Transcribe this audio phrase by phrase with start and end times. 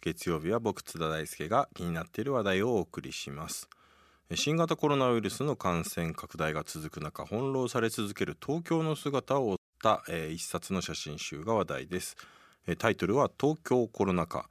[0.00, 3.68] 月曜日は僕津田大輔が気になっている話題をお送りします。
[4.36, 12.16] 新型コロナウイルスの感染拡大が続く中翻弄され続ける東京の姿を追った、えー一冊の写真集が話題です。
[12.78, 14.48] タイトルは東京コロナ禍。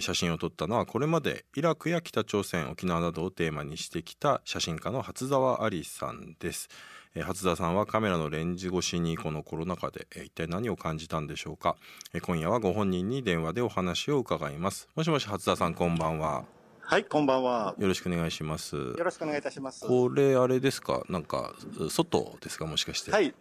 [0.00, 6.68] 写真を撮ったのはこれまでイラクや北朝鮮沖縄などをテーマにしてきた写真家の初沢ありさんです。
[7.16, 11.76] えー初沢さんはカメラのレンズ越しにこのコロナ禍でえー一体何を感じたんでしょうか？
[12.14, 14.88] えー今夜はご本人に電話でお話を伺います。
[14.94, 16.44] もしもし初沢さんこんばんは。
[16.80, 17.74] はい、こんばんは。
[17.78, 18.76] よろしくお願いします。
[18.76, 19.86] よろしくお願いいたします。
[19.86, 21.02] これあれですか？
[21.08, 21.54] なんか
[21.88, 22.66] 外ですか？
[22.66, 23.10] もしかして。
[23.10, 23.34] はい、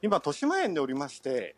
[0.00, 1.54] 今豊島園でおりまして、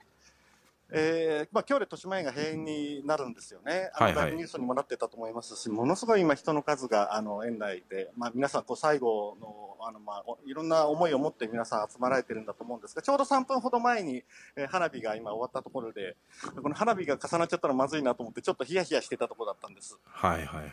[0.92, 3.90] えー、まあ今日で豊島園が閉園になるんですよね。
[3.94, 14.24] あのニュースにもなってたと思いますし、ものすごい今人の数があの園内で、まあ皆さんこう最後のあのまあおいろんな思いを持って皆さん集まられてるんだと思うんですが、ちょうど3分ほど前に、
[14.56, 16.16] えー花火が今終わったところで、
[16.62, 19.98] この花火が重なっちゃったらまずいなと思ってちょっとヒヤヒヤしてたところだったんです。
[20.04, 20.70] はいはいはい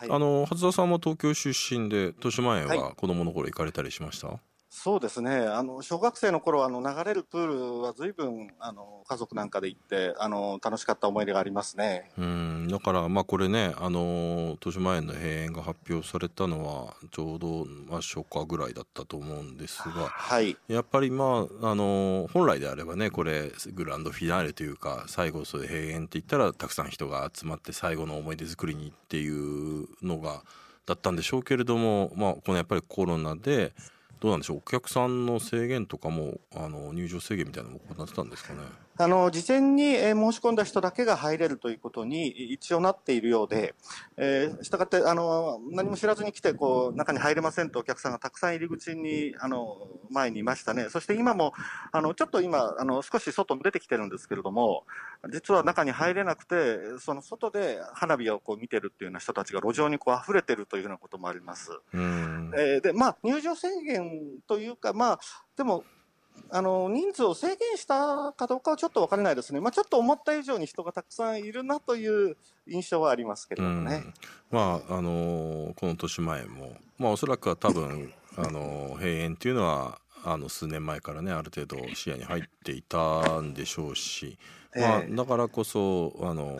[0.00, 0.10] はい。
[0.10, 4.40] あの初沢さんも東京出身で豊島園はは子供の頃行かれたりしました、
[4.70, 5.32] そうですね。
[5.32, 12.10] あの、小学生の頃、あの、流れるプールは随分、あの、家族なんかで行って、あの、楽しかった思い出がありますね。
[12.16, 20.56] うんだからまあこれねあの豊島園の閉園が発表されたのはちょうど、まあ、初夏ぐらいだったと思うんですがはい。
[20.68, 30.42] やっぱりまああの本来であればねこれグランドフィナーレというか最後それ閉園って言ったらたくさん人が集まって最後の思い出作りにっていうのが
[30.86, 33.72] だったんでしょうけれどもまあこのやっぱりコロナで
[34.20, 34.58] どうなんでしょう？
[34.58, 38.68] お客さんの制限とかもあの入場制限みたいなのも行ってたんですかね？
[39.00, 43.74] あの、事前にえー申し込んだ人だけが入れるということに一応なっているようで、
[44.18, 50.88] えー、したがって、あの、何も知らずに来て、こう、中に入れませんとお客さんがたくさん入り口に、あの、前にいましたね。
[50.90, 51.54] そして今も、
[51.92, 54.84] あの、ちょっと今、あの、少し外に出てきてるんですけれども、
[55.32, 61.70] 実は中に入れなくて、その外で花火をこう見てるっていうような人たちが路上にこう溢れてるというようなこともあります。
[61.94, 65.20] うんえーで、まあ、入場制限というか、まあ、
[65.56, 65.84] でも、
[66.48, 69.60] あの、人数を制限したかどうかはちょっとわからないですね。
[69.60, 72.36] まあ、ちょっと思った以上に人がたくさんいるなという
[72.66, 74.04] 印象はありますけれどもね。
[74.50, 84.38] まああのこの豊島園もまあおそらくは多分あの閉園っていうのはあの数年前からねある程度視野に入っていたんでしょうし、
[84.74, 86.58] まあええだからこそあの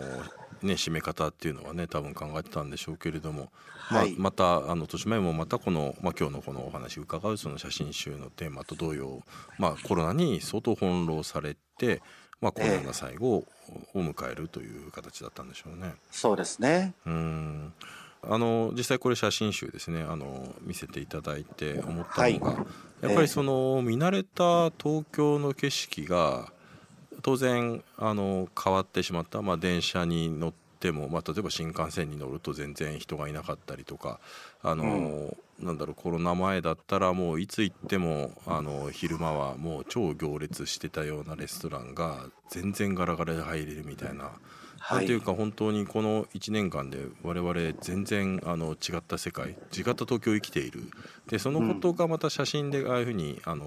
[0.62, 3.50] ね締め方っていうのはね多分考えてたんでしょうけれども、
[3.90, 4.10] はい。
[4.12, 9.22] まあ、またあの豊島園もまたこの、まあ、今日のこのお話伺うその写真集のテーマと同様、
[9.58, 12.02] まあ、コロナに相当翻弄されて、
[12.40, 13.46] まあ、コロナが最後を
[13.94, 15.94] 迎えるという形だったんでしょうね。
[16.10, 16.94] そうですね。
[17.06, 17.72] うん。
[18.22, 22.66] あの実際これ写真集ですねあの見せていただいて思ったのが、はい。
[23.00, 26.52] やっぱりその見慣れた東京の景色が
[27.22, 34.20] 当然あの変わってしまった、まあ、電車に乗っても、まあ、例えば新幹線に乗ると全然人がいなかったりとか
[34.62, 44.24] あの、なんだろうコロナ前だったらもういつ行ってもあの昼間はもう超行列してたようなレストランが全然ガラガラで入れるみたいな。
[44.24, 44.32] なん
[45.00, 45.14] てい。
[45.14, 50.82] うか本当にこの1年間で我々全然あの違った世界違った東京を生きている。
[51.28, 53.64] でそのことがまた写真でああいうふうにあの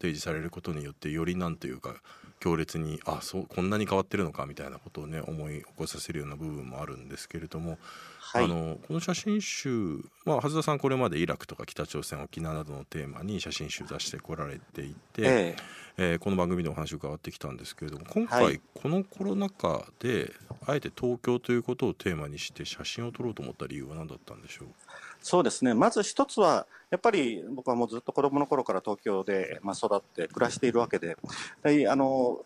[0.00, 1.94] 提示されることによってよりなんというか
[2.40, 7.78] 強烈にあそうこんなに変わってるのかみたいなことをね思い起こさせるような部分もあるんですけれども、
[8.32, 8.44] はい。
[8.44, 20.32] あのこの写真集、まあ、初田さんこれまでイラクとか北朝鮮沖縄などのテーマに写真集出してこられていて、ええーこの番組でお話を伺ってきたんですけれども今回、はいこのコロナ禍で
[20.64, 24.68] あえて東京ということをテーマにして写真を撮ろうと思った理由は何だったんでしょう？
[25.20, 25.74] そうですね。
[25.74, 31.16] まず一つは、やっぱり僕はもうずっと子供の頃から東京で、まあ、育って暮らしているわけで、
[31.64, 32.44] であの、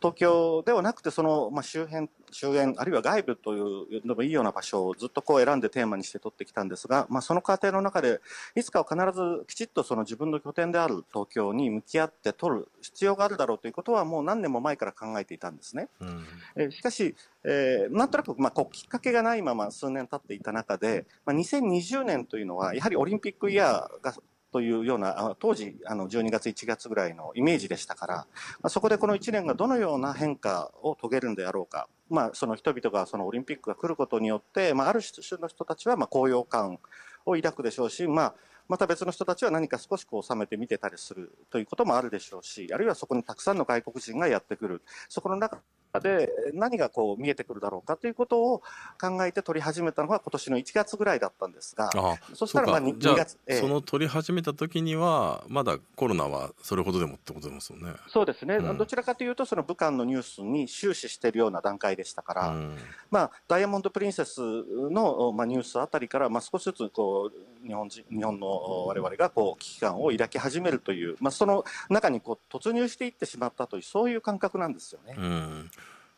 [0.00, 8.20] 東京ではなくて、その、まあ、周辺、周辺、あるいは外部というのもいいような場所をずっとこう選んでテーマにして撮ってきたんですが、まあ、その過程の中で、
[8.54, 15.88] いつかは必ずきちっとその自分の拠点である東京に向き合って撮る必要があるだろうということはもう何年も前から考えていたんですね。
[16.00, 16.24] うん
[16.56, 17.14] えーしかし、
[17.44, 24.14] えーなんとなく、まあ、こうきっかけがないまま数年経っていた中で、まあ、2020年というのは、やはりオリンピックイヤーが
[24.56, 28.26] というような、当時、あの12月、1月ぐらいのイメージでしたから、ま
[28.62, 36.78] あ、そこでこの1年がどのような変化を遂げるんであろうか、まあ、その人々がそのオリンピックが来ることによって、まあ、ある種の人たちはまあ高揚感
[37.26, 38.34] を抱くでしょうし、まあ、
[38.66, 44.80] また別の人たちは何か少しこう収めて見てたりするということもあるでしょうし、あるいはそこにたくさんの外国人がやってくる。
[45.10, 45.58] そこの中
[45.96, 48.62] 中で何がこう見えてくるだろうかということを
[49.00, 51.90] 考えて撮り始めたのが今年の1月ぐらいだったんですが
[52.34, 57.92] そしたらまあ 2, 2月、ええ、その撮り始めた時にはまだコロナはそれほどでもってことですよね。
[58.08, 62.76] そうですね、うん、どちらかというとその武漢のニュースに終始しているような段階でしたから、うん、
[63.10, 75.14] まあ、ダイヤモンド・プリンセスの、まあ、ニュースあたりから、まあ、少しずつこう日本人日本の我々がこう危機感を抱き始めるという、まあ、その中にこう突入していってしまったというそういう感覚なんですよね。
[75.18, 75.70] うん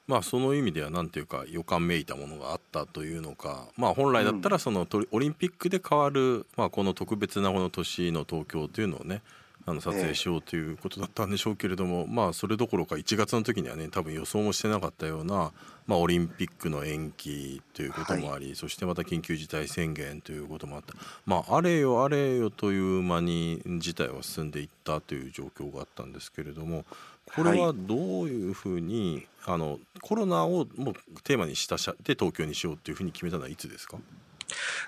[0.09, 9.23] まあその意味では何ていうか予感めいたものがあったというのか、まあ、本来だったらそのオリンピックで変わる、まあ、この特別なこの年の東京というのをね
[9.67, 15.53] あの撮影しようということだったんでしょうけれども、まあそれどころか1月の時にはね多分予想もしてなかったような、
[15.87, 20.95] まあ、オリンピックの延期ということもあり、はい、そしてまた緊急事態宣言ということもあった、
[21.27, 26.87] まあ、あれよあれよという間に事態は進んでいったという状況があったんですけれども
[27.35, 27.99] これはどう
[28.29, 33.99] いうふうに、はい、あのコロナをもうテーマにしたで東京にしようというふうに決めたのはいつですか？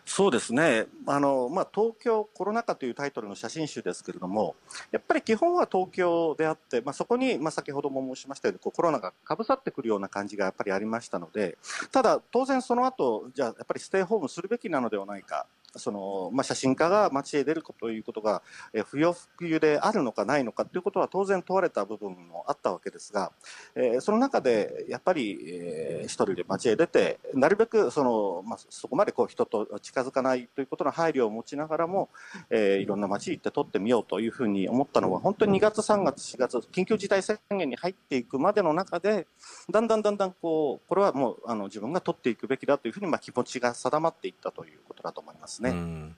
[0.06, 0.86] そうですね。
[1.06, 4.56] あの、まあ、東京コロナ禍というタイトルの写真集ですけれども、
[4.90, 11.58] やっぱり基本は東京であって、まあ、そこに、まあ、先ほども申しましたように、こうコロナがかぶさってくるような感じがやっぱりありましたので、
[11.92, 15.46] ただ、当然その後じゃあ、やっぱりステイホームするべきなのではないか
[15.76, 23.32] そのまあ、写真家が街へ出るということが、え不要不急であるのかないのかということは当然問われた部分もあったわけですが、
[23.74, 32.08] えー、その中でやっぱり、えー、一人で街へ出てなるべくその、まあ、そこまでこう人と近づかないということの配慮を持ちながらも、
[32.50, 39.26] えー、いろんな街行って撮ってみようというふうに思ったのは本当に2月、3月、4月緊急事態宣言に入っていくまでの中で
[39.70, 45.59] だんだんだんだんこうこれはもうあの自分が撮っていくべきだというふうに、まあ、気持ちが定まっていったということだと思います。
[45.60, 46.14] ね。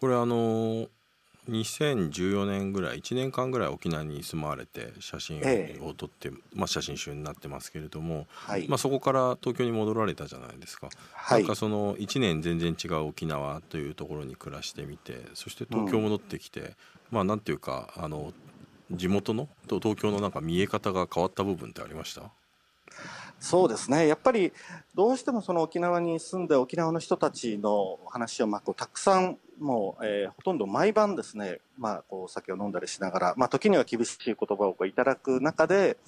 [0.00, 0.88] これあの
[1.50, 5.42] 2014年ぐらい1年間ぐらい沖縄に住まわれて写真
[5.82, 16.74] を撮って、ええ、まあ、写真集になってますけれども、はい、まあ、そこから東京に戻られたじゃないですか、はい、なんかその1年全然違う沖縄というところに暮らしてみてそして東京戻ってきて、うん、
[17.10, 18.32] まあなんていうかあの
[18.90, 22.22] 地元の東京のなんか見え方が変わった部分ってありました？
[23.44, 24.06] そうですね。
[24.06, 24.54] やっぱり
[24.94, 35.98] どうしてもその沖縄に住んで沖縄の人たちの話をまあこうたくさんもう、え、ほとんど毎晩ですね、まあ、こう酒を飲んだりしながら、まあ、時には厳しい言葉をこういただく中で、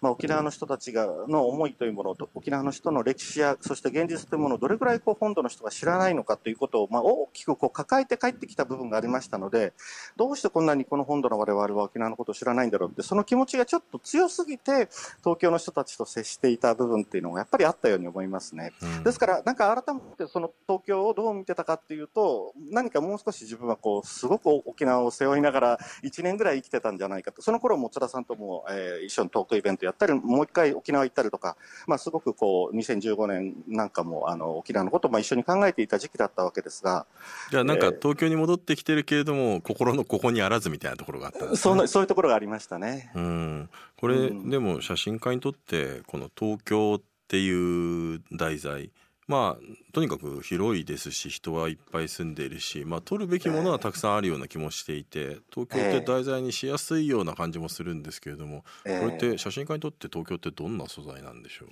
[0.00, 9.72] まあ、沖縄の人たちがの思いというものと沖縄の人の歴史やそして現実というものをどれくらいこう本土の人が知らないのかということを、まあ、大きくこう抱えて帰ってきた部分がありましたので
[10.16, 14.88] どうしてこんなにこの本土の我々は沖縄のことを知らないんだろうってその気持ちがちょっと強すぎて
[15.18, 18.72] 東京の人たちと接していた部分っていうのがやっぱりあったように思いますね。
[18.82, 31.56] うん、ですからなんか改めてその東京をどう見てたかっていうと何かもう少し自分はこうすごく沖縄を背負いながら1年ぐらい生きてたんじゃないかとその頃も津田さんとも、えー、一緒にトークイベントやったりもう一回沖縄行ったりとか、
[31.86, 37.06] まあ、すごくこう2015年なんかもあの沖縄のことを一緒に考えていた時期だったわけですが
[37.50, 43.10] じゃあなんか東京に戻ってきてるけれども、えー、心のここにあらずみたいなところがあったんです、ね、そそういうところがありましたね。
[43.14, 43.70] うん。
[43.98, 48.90] これ、うん、でも写真家にとってこの東京っていう題材
[49.28, 61.68] まあとにかく広いですし人はいっぱい住んでいるし、まあ、取るべきものはたくさんあるような気もしていて東京って題材にしやすいような感じもするんですけれども、これって写真家にとって東京ってどんな素材なんでしょう？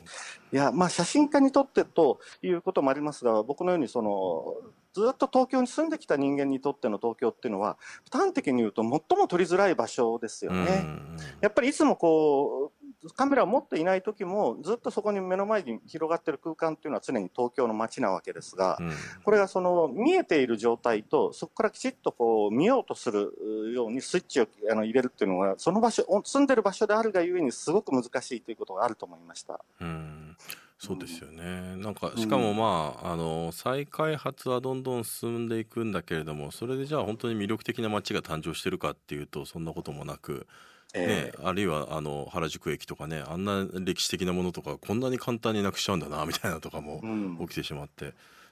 [0.53, 4.55] いや、まあ、写真家にとってということもありますが僕のようにその
[4.93, 7.77] ずっと東京に住んできた人間にとっての東京っていうのは
[8.11, 10.87] 端的に言うと最も撮りづらい場所ですよね。
[11.41, 18.93] やっぱりいつもこうカメラを持っていない時もずっとそこに目の前に広がっている空間っていうのは常に東京の街なわけですが、うん、
[19.25, 29.61] これがその見えている状態とそこからきちっとこう見ようとするようにスイッチをあの入れるっていうのがその場所住んでる場所であるがゆえにすごく難しいということがあると思いました。
[29.81, 30.37] うん。
[30.79, 40.47] そうですよね、なんかしかもまあ,、あの再開発はどんどん進んでいくんだけれどもそれでじゃあ本当に魅力的な街が誕生してるかっていうとそんなこともなく
[40.95, 47.03] ね、あるいはあの原宿駅とかねあんな歴史的なものとかこんなに簡単になくしちゃうんだな みたいなとかも
[47.41, 48.07] 起きてしまって、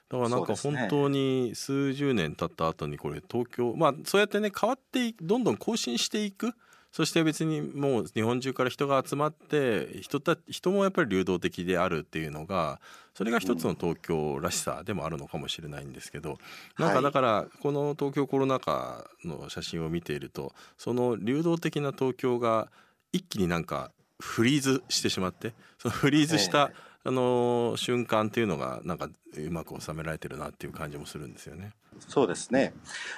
[0.09, 6.53] だからなんか本当に数十年経った後にこれ東京まあそうやってね変わってどんどん更新していく
[6.93, 12.79] そして別にもう日本中から人が集まって人た人もやっぱり流動的であるっていうのが
[13.15, 16.37] それが一つの東京らしさでもあるのかもしれないんですけど、
[16.77, 22.69] なんかだからこの東京コロナ禍の写真を見ているとその流動的な東京が
[23.11, 26.71] 一気になんかフリーズしてしまってそのフリーズした、
[27.03, 31.73] あの瞬間っていうのがなんかうまく収められてるなっていう感じもするんですよね。
[31.99, 32.73] そうですね。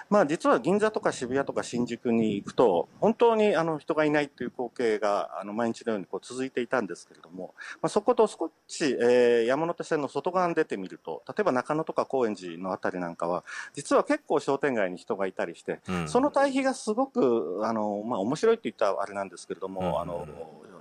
[0.09, 13.43] まあ実は銀座とか渋谷とか新宿に行くと、本当にあの人がいないという光景があの毎日のようにこう続いていたんですけれども、まあ、そこと少し、えー、山手線の外側に出てみると、例えば中野とか高円寺のあたりなんかは、
[13.73, 20.27] 実は結構商店街に人がいたりして、うん、その対比がすごく、あの、まあ面白いって言ったらあれなんですけれども、うん、あの、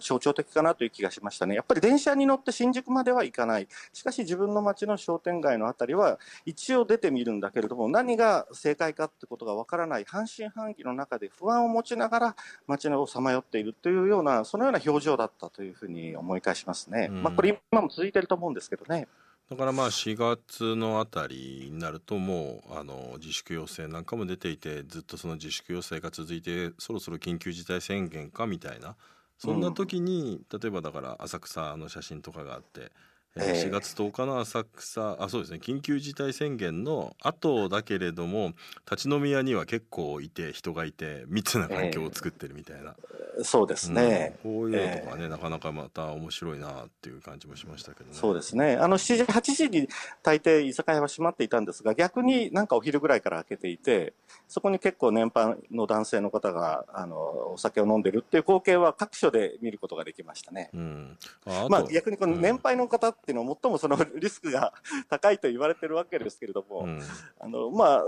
[0.00, 1.54] 象徴的かなという気がしましたね。
[1.54, 3.68] やっぱり電車に乗って新宿までは行かない。
[3.92, 17.08] しかし自分の街の商店街のあたりは一応出てみるんだけれども、何が正解かってことがわからない半信半疑の中で不安を持ちながら街をさまよっているというような、そのような表情だったというふうに思い返しますね。
[17.10, 19.08] うん、まあこれ今も続いてると思うんですけどね。
[19.50, 28.96] だからまあ4月のあたりになるともうあの自粛要請なんかも出ていてずっとその自粛要請が続いてそろそろ緊急事態宣言かみたいな
[29.38, 32.90] そんな時に、うん、例えばだから浅草の写真とかがあって、えー、
[33.36, 35.58] 4月10日の浅草あそうですね。
[35.60, 38.52] 緊急事態宣言の後だけれども
[38.88, 48.10] 立ち飲み屋には結構いて人がいて密な環境を作ってるみたいな、えー、そうですね、うん、こういうのとかね、えー、なかなかまた面白いなっていう感じもしましたけどね。
[48.12, 48.76] そうですね。
[48.76, 49.88] あの7時8時に
[50.22, 54.14] 大抵居酒屋は閉まっていたんですが逆になんかお昼ぐらいから開けていて
[54.48, 57.16] そこに結構年配の男性の方があの
[57.54, 64.72] お酒を飲んでるっていう光景は各所で見ることができましたね、うん、あまあ逆にこの年配の方っていうのは最もその リスクが
[65.08, 67.02] 高いと言われてるわけですけれども、うん、
[67.40, 68.02] あのまあ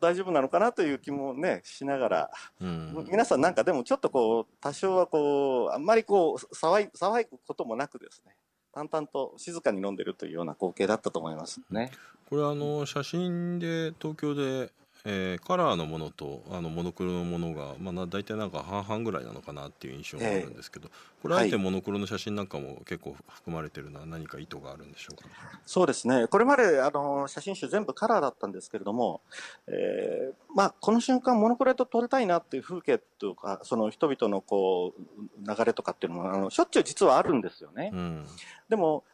[0.00, 2.30] 大丈夫なのかなという気もねしながら、
[2.60, 8.34] うん、皆さんなんかでもちょっとこう多少はこうあんまりこう騒い騒ぐこともなくですね
[8.72, 11.92] 淡々と静かに飲んでるというような光景だったと思いますね。
[12.28, 14.72] これあの写真で東京で
[15.06, 25.28] えー、カラーのものとあのモノクロのものが、まあ、大体なんか半々ぐらいなのかなっていう印象があるんですけど、えー、これあえてモノクロの写真なんかも結構含まれてるのは何か意図があるんでしょうか、
[25.66, 26.26] そうですね。
[26.28, 29.20] これまであの写真集全部カラーだったんですけれども、
[29.66, 37.90] えーまあ、この瞬間モノクロで撮りたいなっていう風景というかその人々のこう流れとかっていうのはあのしょっちゅう実はあるんですよね。
[37.92, 38.26] うん、
[38.70, 39.04] でも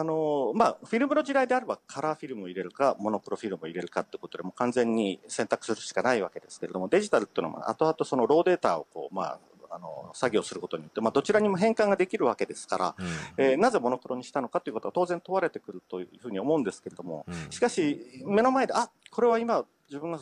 [0.00, 9.38] あのまあ、フィルムの時代であればカラーフィルムを入れるかモノクロフィルムを入れるかってことでも完全に選択するしかないわけですけれどもデジタルっていうのは後々そのローデータをこう、まあ、
[9.70, 13.02] あの作業することによって、まあ、どちらにも変換ができるわけですから、う
[13.42, 20.18] ん、えー、なぜモノクロにしたのかということは当然問われてくるというふうに思うんですけれども、うん、しかし目の前であこれは今自分が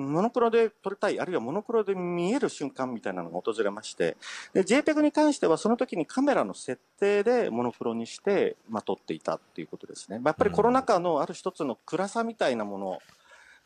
[0.00, 4.16] モノクロで撮りたい、あるいはモノクロで見える瞬間みたいなのが訪れまして、
[4.52, 10.18] で、JPEG に関してはその時にカメラの設定でモノクロにして、まあ、撮っていたっていうことですね。
[10.18, 12.98] まあ、やっぱりコロナ禍のある一つの暗さみたいなもの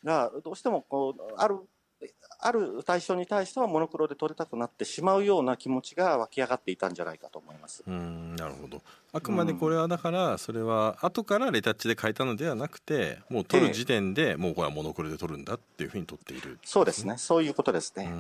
[0.05, 1.59] が、どうしてもこう、ある
[2.41, 7.85] ある対象に対してはモノクロで撮りたくなってしまうような気持ちが湧き上がっていたんじゃないかと思います。
[7.87, 8.83] うんなるほど
[9.13, 18.11] あくまでこれはだからそれは後からレタッチで書いたのではなくてもう撮る時点でもうこれはモノクロで撮るんだっていうふうに撮っている、そうですねそういうことですね。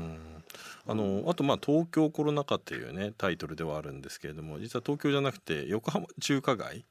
[0.86, 6.84] あのあとまあ東京コロナ禍っていうねタイトルではあるんですけれども実は東京じゃなくて横浜中華街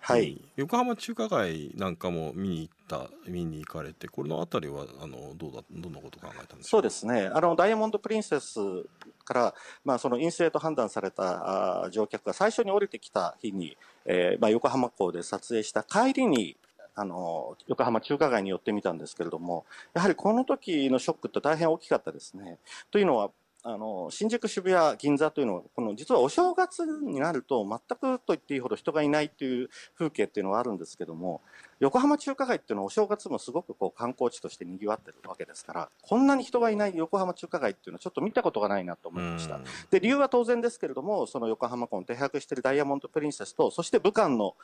[0.00, 7.30] はい、横浜中華街なんかも見に行った見に行かれてこれのあたりはあのどうだどんなことを考えたんですかそうですね。
[7.32, 8.58] あのダイヤモンド・プリンセス
[9.24, 13.76] から、まあ、その陰性と判断されたあ乗客が最初に降りてきた日に、
[14.06, 16.56] えーまあ、横浜港で撮影した帰りに
[16.94, 22.58] あの横浜中華街に寄ってみたんですけれどもやはりこの時のショックって大変大きかったですね。
[22.90, 23.30] というのは
[23.64, 31.40] あの新宿、渋谷、銀座というのはこの実はお正月になると全くと言っていいほど人がいないという風景っていうのはあるんですけども
[31.80, 39.60] 横浜中華街っていうのはお正月もすごくこう観光地として賑わってるわけですからこんなに人がいない横浜中華街っていうのはちょっと見たことがないなと思いました。
[39.90, 44.54] で理由は当然ですけれどもその横浜港に停泊しているダイヤモンド・プリンセスとそして武漢の、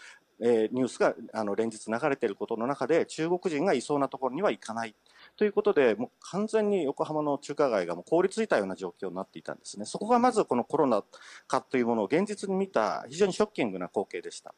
[0.41, 4.95] えー、ニュースがあの連日流れていることの中で中国人がいそうなところには行かない
[5.37, 9.85] ということで、もう完全に横浜の中華街がもう凍りついたような状況になっていたんですね。
[9.85, 11.03] そこがまずこのコロナ
[11.49, 14.55] 禍というものを現実に見た非常にショッキングな光景でした。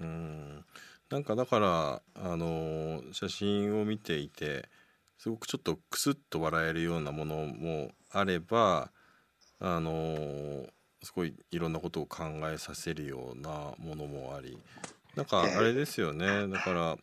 [0.00, 0.64] うん
[1.10, 4.68] なんかだからあの写真を見ていて
[5.18, 8.90] すごくちょっとクスッと笑えるようなものもあれば
[9.60, 10.66] あの
[11.02, 14.58] すごいいろんなことを考えさせるようなものもあり
[15.14, 16.96] なんかあれですよねだから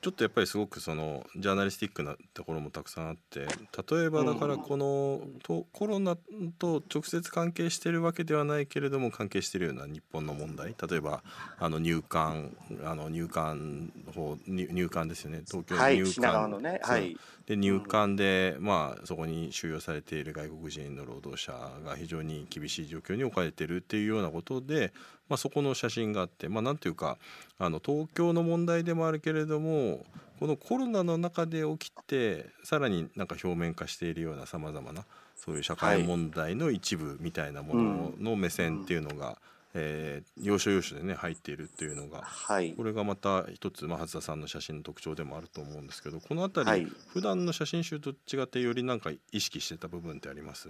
[0.00, 6.16] ちょっとやっぱりすごくそのジャーナリスティックなところもたくさんあって例えばだからこのとコロナ
[6.58, 10.74] と直接関係してるわけではないけれども関係しているような日本の問題。
[10.88, 11.22] 例えば
[11.58, 15.42] あの入管あの入管法入管ですよね。
[15.46, 15.80] 東京入
[16.14, 16.80] 管、はいね。
[16.82, 17.16] はい、
[17.50, 21.52] で入管で、まあ、そこに収容されている外国人の労働者
[21.84, 24.92] が非常に厳しい状況に置かれているっていうようなことで
[25.28, 27.16] まあ、そこの写真があってまあなんていうか
[27.58, 30.04] あの東京の問題でもあるけれども
[30.40, 35.04] このコロナの中で起きてさらになんか表面化しているようなさまざまな
[35.36, 39.38] そういう社会問題の一部みたいなものの目線っていうのが、
[39.72, 50.68] えー、要所要所でね入っているっていうのが、はい、これがまた一つ、まあ、初田さんの写真の特徴でもあると思うんですけどこの辺り、はい、普段の写真集と違ってよりなんか意識してた部分ってあります？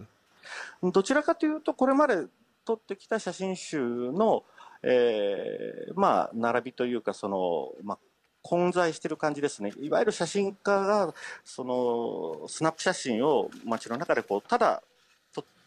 [0.83, 2.26] どちらかというとこれまで
[2.66, 4.45] 撮ってきた写真集の、
[4.83, 7.99] えー、まあ並びというかその、まあ、
[8.42, 9.73] 混在してる感じですね。
[9.80, 11.14] いわゆる写真家が、
[11.45, 14.83] その、スナップ写真を街の中でこう、ただ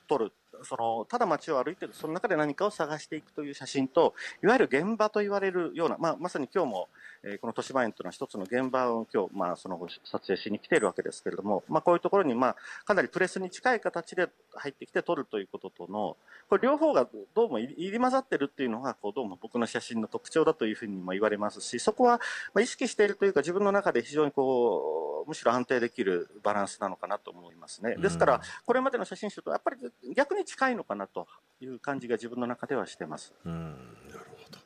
[0.07, 0.31] 撮る。
[0.65, 6.89] その、ただ街を歩いてる、その中で何かを探していくという写真と、いわゆる現場と言われるような、まあ、まさに今日も、
[7.23, 12.55] えー、この豊島園というのは一つの現場を今日、まあ、その撮影しに来ているわけですけれども、まあ、こういうところに、まあ、
[12.85, 16.17] かなりプレスに近い形で入ってきて撮るということとの、
[16.49, 22.19] これ両方がどうも入り混ざってるっていうのが、こう、どうも僕の写真の特徴だというふうにも言われますし、そこは、
[22.53, 27.95] まあ、意識しているというか、自分の中で非常にこう、むしろ安定できるバランスなのかなと思いますね。
[27.95, 29.77] ですから、これまでの写真集とやっぱり
[30.13, 31.27] 逆に近いのかなと
[31.61, 33.33] いう感じが自分の中ではしてます。
[33.43, 33.71] うん、
[34.09, 34.59] なるほど。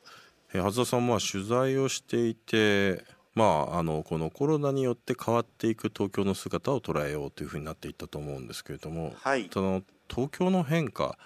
[0.52, 3.04] え、はずさんは取材をしていて、
[3.34, 11.16] まあ、あのこのコロナによって変わっていく東京の姿を捉えようというふうになっていったと思うんですけれども、はい、その東京の変化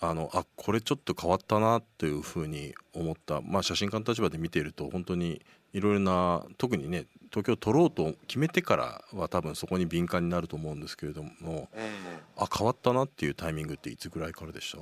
[0.00, 5.40] あのあこれちょっと変わったなというふうに思った、まあ、写真家の立場で見ていると本当に
[5.72, 14.78] いろいろな特にね東京を撮ろうと決めてからは多分そこに敏感になると思うんですけれども、えー、あ変わったなっていうタイミングっていつぐらいからでした？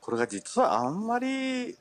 [0.00, 1.76] これが実はあんまり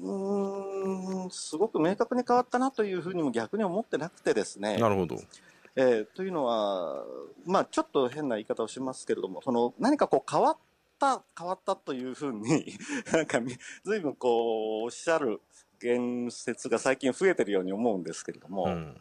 [0.00, 4.76] うんすごく明確に変わったなというふうにも逆に思ってなくてですね。
[4.78, 5.16] なるほど。
[5.76, 7.04] えー、というのは、
[7.46, 10.56] まあ、ちょっと変な言い方をしますけれども、その何かこう変わっ
[10.98, 12.76] た、変わったというふうに、
[13.12, 13.40] なんか
[13.84, 15.40] ずいぶんこうおっしゃる
[15.82, 18.96] 言説が最近増えてるように思うんですけれども、うん。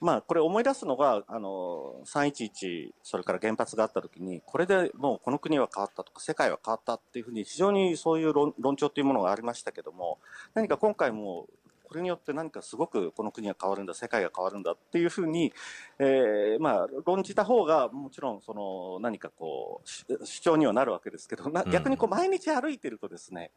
[0.00, 10.18] まあ、これ思い出すのが、あの、311、それから原発があった時に、これでもうこの国は変わったとか、世界は変わったっていうふうに、非常にそういう論論調というものがありましたけども、
[10.52, 11.46] 何か今回も、
[11.84, 15.54] これによって何かすごくこの国が変わるんだ、世界が変わるんだっていうふうに、
[15.98, 23.52] えー、まあ、論じた方が、もちろん、その、何かこう、主張にはなるわけですけど、逆にこう、毎日歩いてるとですね、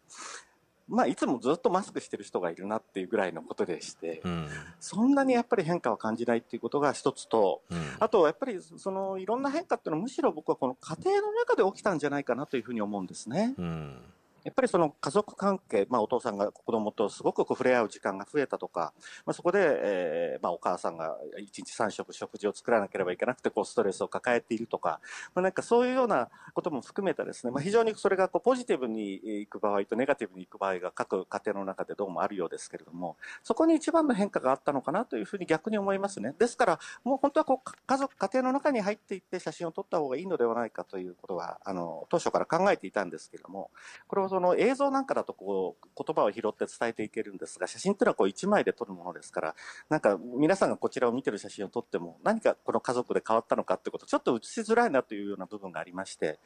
[0.88, 4.48] まあ、いつもずっとマスクしてる人がいるなっていうぐらいのことでして、うん、
[4.80, 13.54] そんなにやっぱり変化は感じないっていうことが一つと、うん、あとやっぱりそのいろんな変化っていうのはむしろ僕はこの家庭の中で起きたんじゃないかなというふうに思うんですね。
[13.58, 14.02] うん
[14.48, 18.94] やっぱりその家族関係、まあ、お父さんが子供とすごくこう触れ合う時間が増えたとか、
[19.26, 25.02] まあ、そこで、えーまあ、お母さんが1日3食食事を作らなければいけなくてこうストレスを抱えているとか、
[25.36, 36.34] まあ、なんかそういうようなことも含めたですね、まあ、非常にそれがこうポジティブにいく場合とネガティブにいく場合が各家庭の中でどうもあるようですけれども、そこに一番の変化があったのかなというふうに逆に思いますね。
[36.40, 43.72] ですから、もう本当はこう家族、家庭の中に入っていって写真を撮った方がいいのではないかということは、あの、当初から考えていたんですけれども、
[44.08, 49.56] これをその映像なんかだとこう言葉を拾って伝えていけるんですが、写真っていうのはこう1枚で撮るものですから、
[49.90, 56.38] なんか皆さんがこちらを見てる写真を撮っても、何かこの家族で変わったのかってこと、ちょっと映しづらいなというような部分がありまして、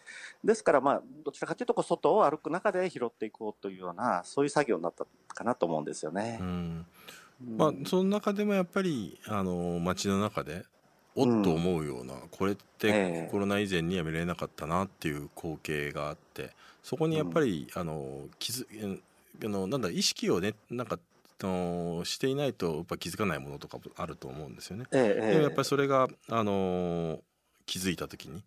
[0.41, 6.37] ですからまあ、どちらかというとこう外を歩く中で拾っていこうというような、そういう作業になったかなと思うんですよね。
[6.39, 6.85] うん。
[7.57, 10.63] まあ、その中でもやっぱりあの街の中で
[11.15, 16.51] おっと思うような、うん、これってコロナ以前には見れなかったなっていう光景があって
[16.83, 18.99] そこにやっぱり、うん、あの気づ
[19.43, 20.99] あのなんだ意識をねなんか
[21.39, 24.85] のしていないとやっぱ気づかないものとかあると思うんですよね。
[24.91, 27.19] ええ、でもやっぱりそれがあの
[27.65, 28.41] 気づいた時にや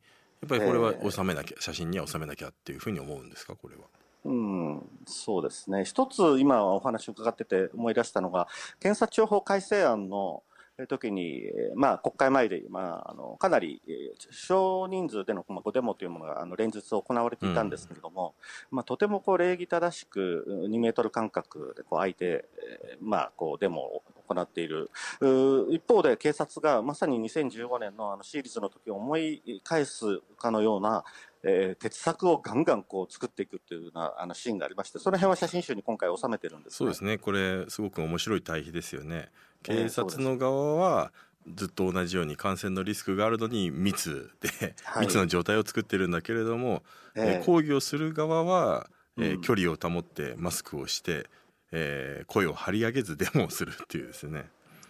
[0.46, 3.56] っぱりこれは収めなきゃ、写真には収めなきゃっていうふうに思うんですか？
[3.56, 3.82] これは。
[4.26, 5.84] うん、そうですね。
[5.84, 8.46] 一つ今お話を伺ってて思い出したのが、
[8.78, 10.42] 検察庁法改正案の
[10.88, 11.42] 時に、
[11.76, 13.80] まあ、国会前で、まあ、あのかなり
[14.30, 18.34] 少人数での、まあ、ごデモというものがあの連日行われていたんですけれども、
[18.70, 22.44] うん、まあ、とてもこう礼儀正しく2メートル間隔でこう相手、
[23.00, 24.90] まあ、こうデモを行っている。
[25.70, 31.04] 一方で警察がまさに2015年のあのシーリーズの時を思い返すかのような
[31.44, 37.18] えー、鉄柵をガンガンこう作っていくっていうようなあのシーンがありましてその辺は写真集に今回収めてるんです、ね、そうですね。
[37.18, 39.28] これすごく面白い対比ですよね
[39.64, 41.12] 警察の側は
[41.52, 46.82] ずっと同じように感染のリスクがあるのに密で、はい、密の状態を作ってるんだけれども、
[47.14, 51.26] えー、抗議をする側は、えー、距離を保ってマスクをして、
[51.72, 54.46] えー、声を張り上げずデモをするっていうですね。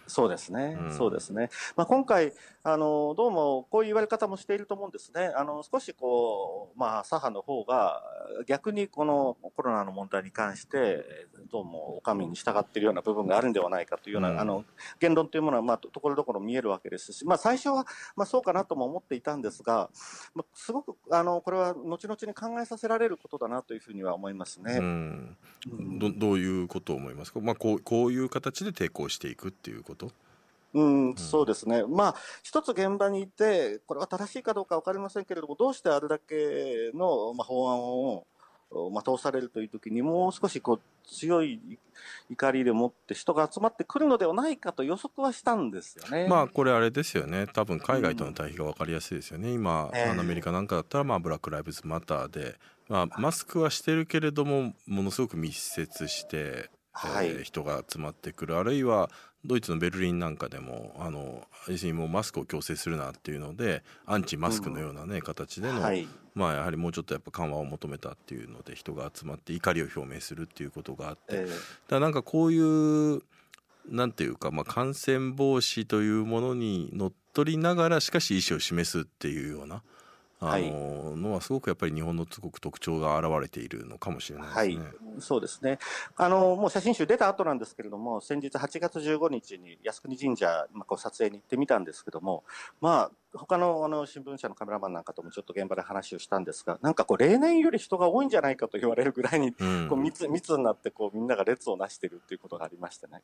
[0.07, 1.49] そうですね、うん、そうですね。
[1.75, 5.31] まあ、今回、あの、どうもこういう言われ方もしていると思うんですね。
[5.35, 8.01] あの、少しこう、まあ、左派の方が、
[8.47, 11.05] 逆にこのコロナの問題に関して、
[11.51, 14.65] どうもお上に従っているような部分があるんではないかというような、うん、あの、
[14.99, 19.89] 言論というものは、まあ、ところどころ見えるわけですし、まあ、最初は、まあ、そうかなとも思っていたんですが、
[20.33, 24.77] まあ、すごく、あの、これは後々に考えさせられることだなというふうには思いますね。
[24.79, 25.37] うん、
[25.99, 29.94] どどういうことを思いますか、まあ、こうこういう形で抵抗していくっていうこと
[30.73, 31.83] うん、そうですね。
[31.87, 38.27] まあ、一つ現場にいて、これは正しいかどうか分かりませんけれども、どうしてあれだけの、まあ、法案を、
[38.91, 41.59] まあ、通されるという時に、もう少しこう、強い
[42.29, 46.27] 怒りでもって人が集まってくるのではないかと予測はしたんですよね。
[46.27, 47.47] まあ、これあれですよね。
[47.53, 49.49] 多分海外との対比が分かりやすいですよね。
[49.49, 52.55] うん、今、アメリカなんかだったら、まあ、ブラック・ライブズ・マターで、
[52.89, 58.57] まあ、マスクはしてるけれども、ものすごく密接して、はい、えー、人が集まってくる。
[58.57, 59.09] あるいは
[59.45, 73.21] ドイツのベルリンなんかでもあの要するにもうマスクを強制するなっていうのでアンチマスクのようなね、うん、形での、はい、まあやはりもうちょっとやっぱ緩和を求めたっていうので人が集まって怒りを表明するっていうことがあって、えー、だなんかこういう
[73.87, 79.83] なんていうか、まあ、感染防止というものにのっとりながらしかし意思を示すっていうような。
[80.39, 84.83] あののはすごくやっぱり日本のすごく特徴が現れているのかもしれないですね。
[84.83, 85.79] はい、そうですね。
[86.17, 92.43] あのもう写真集出た後なんですけれども、先日8月15日に靖国神社、まあ、こう撮影に行ってみたんですけども、
[92.81, 103.21] まあ他のあの新聞社のカメラマンなんかともちょっと現場で話をしたんですが、なんかこう例年より人が多いんじゃないかと言われるぐらいに、こう密密になってこうみんなが列をなしているということがありましてね。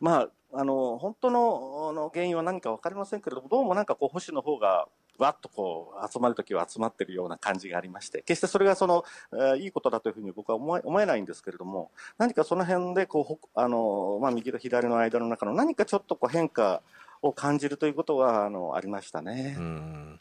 [0.00, 0.28] まあ
[0.60, 16.82] あの本当のあの原因は何か分かりませんけれども、どうもなんかこう保守の方がわっとこう集まるときは集まっているような感じがありまして、決してそれがその、えー、いいことだというふうに僕は思え思えないんですけれども、何かその辺でこうあの、まあ、右と左の間の中の何かちょっとこう変化
[17.22, 19.56] を感じるということはあのありましたね。
[19.58, 20.18] うん。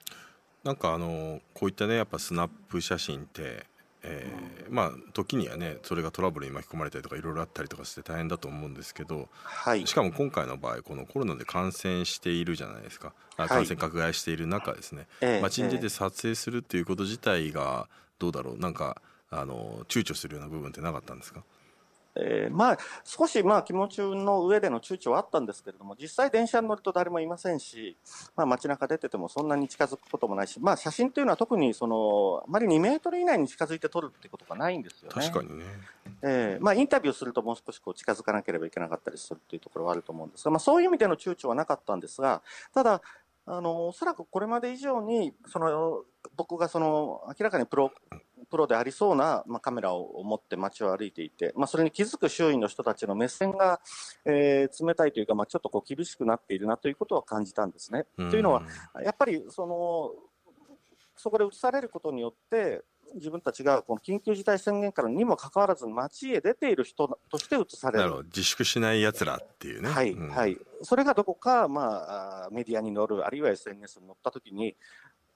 [0.64, 3.66] なんかあのこういったねやっぱスナップ写真って
[4.04, 18.60] えー、まあ時にはねそれがトラブルに巻き込まれたりとかいろいろあったりとかして大変だと思うんですけど、はい、しかも今回の場合このコロナで感染しているじゃないですか、はい、感染拡大している中ですね、えー、街に出て撮影するっていうこと自体がどうだろう。
[18.60, 21.44] なんかあの躊躇するような部分ってなかったんですか？
[22.20, 27.98] えー、まあ、少しまあ気持ちの上での躊躇はあったんですけれども、実際電車に乗ると誰もいませんし、
[28.36, 35.14] まあ街中出ててもそんなに近づくこともないし、まあ写真というのは特にその、あまり2メートル以内に近づいて撮るってことがないんですよね。
[35.14, 35.66] 確かにね。
[36.24, 42.42] えー、まあインタビューするともう少しこう近づかなければいけなかったりするっていうところはあると思うんですが、まあそういう意味での躊躇はなかったんですが、
[42.74, 43.02] ただ、
[43.48, 46.04] あの、おそらくこれまで以上に、その、
[46.36, 47.92] 僕がその、明らかにプロ
[48.50, 53.80] プロでありそうな、まあ、カメラを持って街を歩いていて、まあ、それに気づく周囲の人たちの目線が、
[54.26, 58.06] えー、冷たいというか、まあ、ちょっとこう厳しくなっているなということは感じたんですね。
[58.16, 58.64] というのは、
[59.04, 60.12] やっぱりその
[61.18, 62.84] そこで映されることによって、
[63.16, 68.24] 自分たちがこの緊急事態宣言からにもかかわらず、街へ出ている人として映される。
[68.26, 69.90] 自粛しないやつらっていうね。
[69.90, 70.58] はい、うん、はい。
[70.84, 74.76] それがどこか、まあ、メディアに乗る、あるいは SNS に乗ったときに、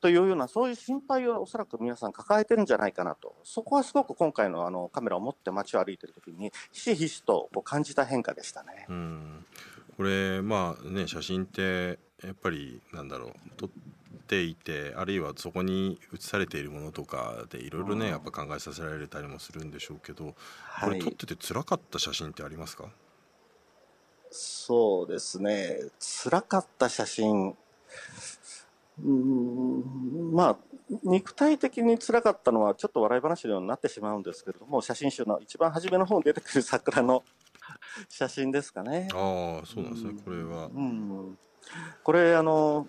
[0.01, 8.87] というような、そういう心配をおそらく皆さん抱えてるんじゃないかなと、そこはすごく今回のあのカメラを持って街を歩いてるときに、ひしひしとこう感じた変化でしたね。
[8.89, 9.45] うん
[9.97, 13.69] これ、まあね、写真って、やっぱりなんだろう、撮っ
[14.31, 20.35] ていて、あるいはそこに写されているものとかで、いろいろね、やっぱ考えさせられたりもするんでしょうけど、
[20.81, 22.91] これ、撮ってて辛かった写真ってありますか、はい、
[24.31, 25.79] そうですね、
[26.23, 27.57] 辛かった写真。
[29.03, 30.57] うんまあ、
[31.03, 37.23] 肉体的につらかったのはちょっと笑い話のようになってしまうんですけれども写真集の一番初めの方に出てくる桜の
[38.07, 39.07] 写真ですかね。
[39.13, 40.67] ああそうなんですね、これは。
[40.67, 41.37] うん、
[42.03, 42.87] これあの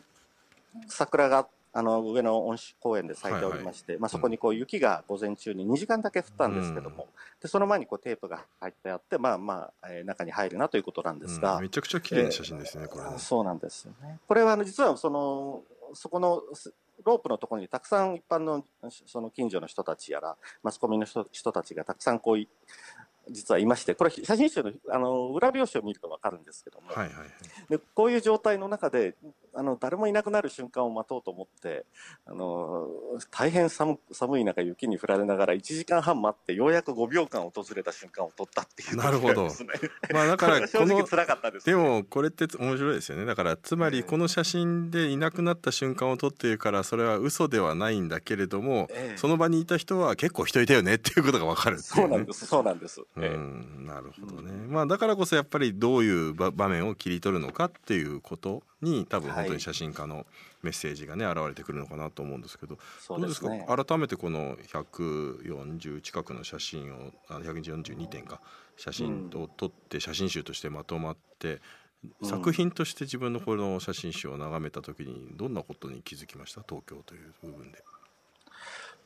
[0.89, 13.15] 桜があの上の恩賜公園で咲いておりまして、はいはい、まあ、そこにこう雪が午前中に2時間だけ降ったんですけども、うん、でその前にこうテープが入ってあって、まあまあえー、中に入るなということなんですが、うん、めちゃくちゃ綺麗な写真ですね、えー、これね。
[13.17, 14.19] そうなんですよね。
[14.29, 15.63] これはあの実はその
[15.95, 16.43] そこの
[17.05, 18.65] ロープのところにたくさん一般の
[19.07, 22.47] その近所の人たちやらマスコミの人人たちがたくさんこう
[23.31, 27.27] 実はいましてこれ写真集のあの裏表紙を見ると分かるんですけども、はいはいはい、
[27.69, 29.15] でこういう状態の中で
[29.55, 31.85] あの誰もいなくなる瞬間を待とうと思って
[32.27, 32.89] あの
[33.31, 39.45] 大変寒寒い中雪に降られながら1時間半待ってようやく5秒間訪れた瞬間を撮ったっていう、なるほど。
[39.45, 39.71] ですね。
[40.13, 43.25] まあだから 正この直辛かったです、でもこれって面白いですよね。
[43.25, 49.17] だからつまりこの写真でいなくなった瞬間を撮っているからそれは嘘ではないんだけれども、ええ。
[49.17, 51.83] その場にいた人は結構人いたよねっていうことが分かるね。
[51.83, 52.47] そうなんです。
[52.47, 53.37] そうなんです、うええ。
[53.37, 59.39] んなるほどね、まあだからこそやっぱりどういう場場面を切り取るのかっていうことに多分はい。
[59.39, 60.27] 本当に写真家の
[60.63, 63.49] メッセージがね現れてくるのかなと思うんですけど、そどうですか？
[63.49, 68.41] ね改めてこの140近くの写真をあ142点か
[68.77, 71.61] 写真を撮って写真集としてまとまって、
[72.21, 72.29] うん。
[72.29, 76.63] 作品として自分のこの写真集を眺めた時にどんなことに気づきました？
[76.69, 77.83] 東京という部分で。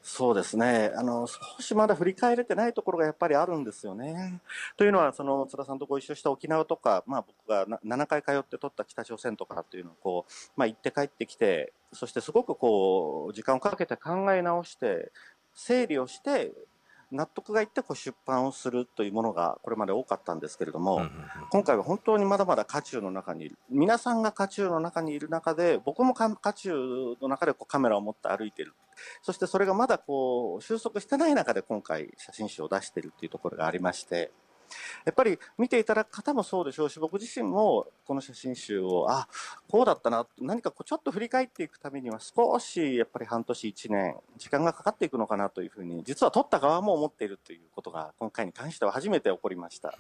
[0.09, 4.40] そうですねあの少しまだ振り返れてないところがやっぱりあるんですよね。
[4.77, 15.11] というのはその津田さんとご一緒した沖縄とか、まあ、僕が7回通って撮った北朝鮮とかっていうのをこう、まあ、行って帰ってきてそしてすごくこう時間をかけて考え直して
[15.55, 16.53] 整理をして
[17.12, 21.12] 納得がいってこう出版をするというものがこれまで多かったんですけれども、うんうんうん。
[21.51, 26.73] 今回は本当にまだまだ渦中の中にいる皆さんが渦中の中にいる中で僕もか渦中
[27.21, 28.75] の中でこうカメラを持って歩いている。
[29.23, 34.33] そしてそれがまだこう収束してない中で今回写真集を出しているっていうところがありまして
[35.05, 39.29] やっぱり見ていただく方もそうでしょうし僕自身もこの写真集をあ
[39.68, 49.94] こうだったな何かこうちょっと振り返っていくためには少しやっぱり半年1年時間がかかっていくのかなというふうに実は撮った側も思っているということが今回に関しては初めて起こりました。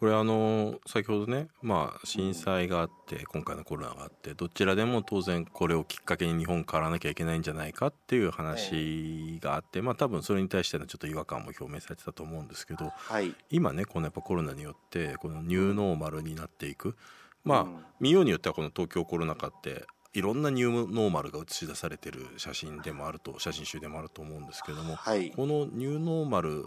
[0.00, 13.34] うんこれあの先ほどねまあ震災があって今回のコロナがあってどちらでも当然これをきっかけに日本変わらなきゃいけないんじゃないかっていう話があってまあ多分それに対してのちょっと違和感も表明されてたと思うんですけどはい。
[13.50, 16.96] 今ねこのやっぱコロナによってこのニューノーマルになっていく。
[17.44, 17.76] まあ、うん。
[18.00, 25.30] 見ようによってはこの東京コロナ禍っていろんなニューノーマルが映し出されてる写真でもあると写真集でもあると思うんですけどもはい。
[25.30, 26.64] このニューノーマル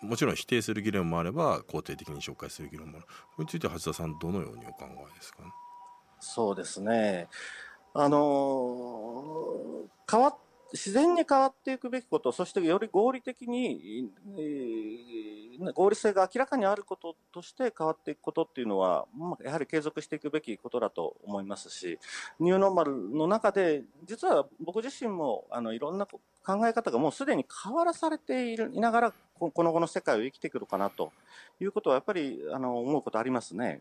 [0.00, 3.06] もちろん否定する議論もあれば肯定的に紹介する議論もある。
[3.06, 5.48] これについては橋田さんどのようにお考えですかね？
[6.20, 7.28] そうですね。
[7.94, 10.36] あのー変わっ
[10.72, 15.24] 自然に変わっていくべきこと、そしてより合理的に、えー
[15.72, 21.98] 合理性が明らかにあることとして変わっていくことっていうのは、まあやはり継続していくべきことだと思いますし、
[22.40, 26.18] ニューノーマルの中で、実は僕自身もあのいろんな考
[26.66, 31.12] え方がもうすでに変わらされているいながら、ここの後の世界を生きてくるかなと
[31.60, 33.80] いうことは、やっぱりあの思うことありますね。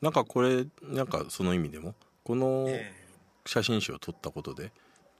[0.00, 2.92] なんかこれなんかその意味でもこのえ
[3.46, 4.70] 写真集を撮ったことで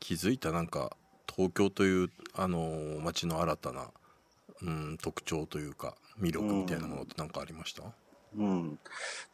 [0.04, 0.94] 気づいたなんか
[1.34, 3.86] 東京というあの街の新たな、
[4.60, 7.84] うん、特徴というか魅力みたいなものって何かありました、
[8.36, 8.78] うん、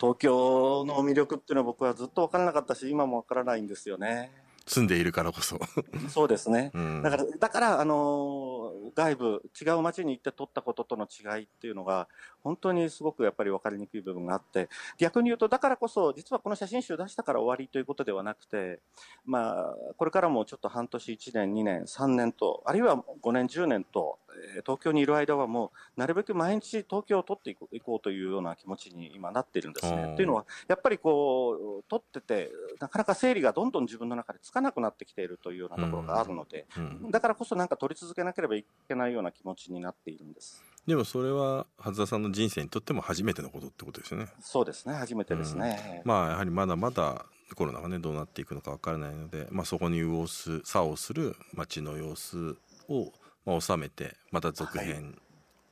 [0.01, 4.31] 東京の魅力っていうのは僕はずっと分からなかったし今も分からないんですよね。
[4.67, 5.59] 住んでいるからこそ、
[6.09, 6.71] そうですね。
[6.75, 12.09] うん、だから、だから、あのー外部、違う街に行って撮ったこととの違いっていうのが、
[12.43, 18.81] 本当にすごくやっぱり分かりにくい部分があって、逆に言うと、だからこそ、実はこの写真集出したから終わりということではなくて、
[19.25, 24.19] まあ、これからもちょっと半年、1年、2年、3年と、あるいは5年、10年と、
[24.55, 30.13] えー東京にいる間はもう、なるべく毎日東京を撮っていこうというような気持ちに今なっているんですね。
[30.15, 40.63] っていうのは、やっぱりこう、撮ってて、なかなか整理がどんどん自分の中でつかなくなってきているというようなところがあるので、うん、だからこそなんか撮り続けなければいけないような気持ちになっているんです。
[40.87, 44.27] でもそれは初田さんの人生にとっても初めてのことってことですよね。
[44.41, 46.03] そうですね、初めてですね。
[46.05, 52.57] まあやはりまだまだコロナがねどうなっていくのかわからないので、まあ、そこに右往す作をする街の様子
[52.89, 53.13] を、
[53.45, 55.19] まあ、収めてまた続編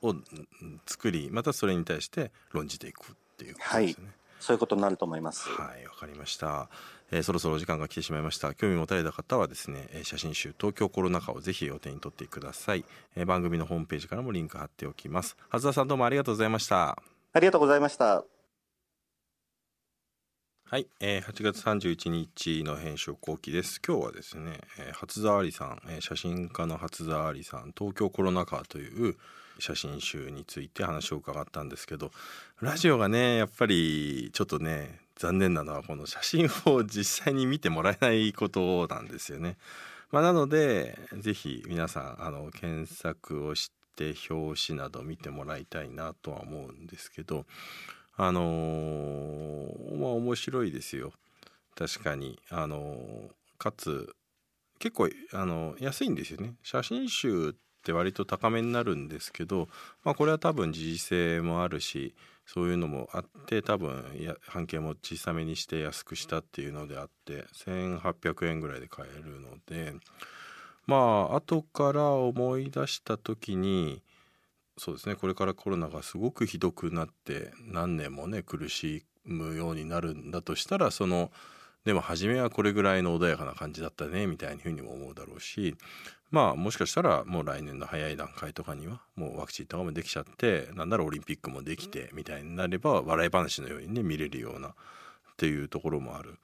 [0.01, 0.25] をうん
[0.85, 4.11] 作りまたそれに対して論じていくっていうことですよね。
[4.39, 5.49] そういうことになると思います。
[5.49, 6.69] はい、わかりました、
[7.11, 8.53] えーそろそろお時間が来てしまいました。
[8.55, 15.35] 興味持たれた方はですね、えー写真集東京コロナ禍をぜひお手に取ってください、えー番組のホームページからもリンク貼っておきます。
[15.49, 17.01] はずださんどうもありがとうございました。
[17.33, 18.23] ありがとうございました。
[20.71, 23.81] はい、えー8月31日の編集後期です。
[23.85, 29.17] 今日はですね、えー初沢有さん、えー写真家の初沢有さん、東京コロナ禍という
[29.59, 32.11] 写真集について話を伺ったんですけど、
[32.61, 39.57] ラジオがね、やっぱりちょっとね、残念なのはこの写真を実際に見てもらえないことなんですよね。
[40.11, 47.45] まあ、なので、ぜひ皆さん、あの、検索をして表紙など見てもらいたいなとは思うんですけど、
[48.15, 51.13] あのーまあ面白いですよ。
[51.75, 52.37] 確かに。
[52.49, 54.13] あのーかつ
[54.79, 56.55] 結構あの安いんですよね。
[56.63, 59.69] 写真集って割と高めになるんですけど、
[60.03, 62.13] まあ、これは多分時事性もあるし
[62.45, 69.93] そういうのもあって多分や半径も小さめにして安くしたっていうのであって1800円ぐらいで買えるので
[70.87, 74.01] まあ後から思い出した時に
[74.77, 81.31] そうですねこれからコロナがすごくひどくなって何年もね苦しむようになるんだとしたらその
[81.85, 85.75] でも初めはこれぐらいの穏やかな感じだったねみたいなふうにも思うだろうし
[86.31, 94.73] まあもしかしたらもう来年の早い段階とかにはもうワクチンとかもできちゃってなんならオリンピックもできてみたいになれば笑い話のようにね見れるようなっ
[95.37, 96.37] ていうところもある。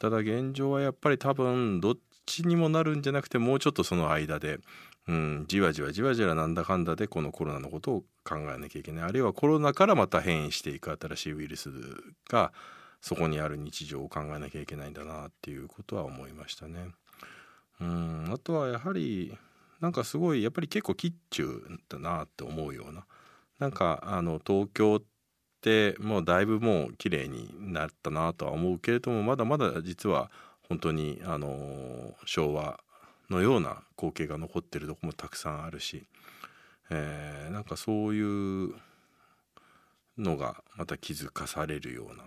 [0.00, 4.58] ただ現状はやっぱり多分どっちにもなるんじゃなくてもうちょっとその間で、
[5.08, 11.70] うん、じわじわじわじわなんだかんだでこのコロナのことを考えなきゃいけないあるいはコロナからまた変異していく新しいウイルス
[12.30, 12.52] が
[13.00, 16.88] そこにある日常を考えなきゃいけないんだなっていうことは思いましたね。
[17.80, 19.36] うんあとはやはり
[19.80, 23.06] なんかすごいやっぱり結構キッチュだなって思うような
[23.58, 25.02] なんかあの東京っ
[25.62, 30.30] てもうだいぶもう綺麗になったなとは思うけれどもまだまだ実は
[30.68, 32.80] 本当にあの昭和
[33.30, 36.04] のような光景が残ってるとこもたくさんあるし、
[36.90, 38.74] えー、なんかそういう
[40.18, 42.24] のがまた気づかされるような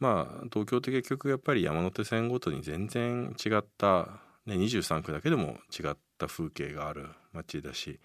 [0.00, 4.08] まあ東京って結局やっぱり山手線ごとに全然違った
[4.46, 8.00] ね、23区だけでも違った風景がある街だし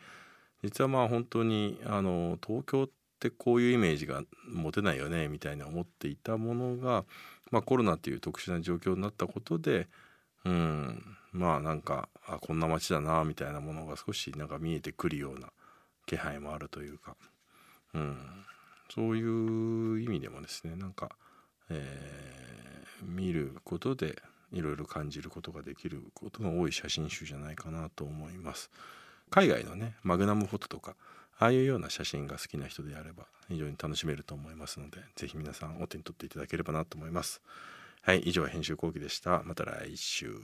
[0.64, 7.06] 実はまあ本当にあの東京ってこういうイメージが持てないよねみたいな思っていたものが、
[7.52, 9.88] まあ、コロナっていう特殊な状況になったことで
[10.44, 15.50] うんまあなんかあこんな街だなみたいなものが少しなんか見えてくるような
[16.06, 17.16] 気配もあるというか、
[17.94, 18.18] うん、
[18.94, 21.10] そういう意味でもですねなんか、
[21.70, 28.70] えー、見ることでいろいろ感じることができることが多い写真集じゃないかなと思います。
[29.30, 30.96] 海外のねマグナムフォトとか
[31.38, 37.42] ああいうような写真が好きな人であれば非常に楽しめると思いますので是非皆さんお手に取っていただければなと思います。
[38.02, 39.42] はい以上編集後期でした。
[39.44, 40.40] また来週。